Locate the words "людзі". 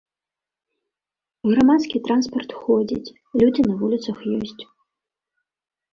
3.43-3.61